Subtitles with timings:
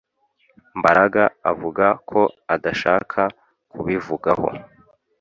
[0.79, 2.21] Mbaraga avuga ko
[2.55, 3.21] adashaka
[3.71, 4.47] kubivugaho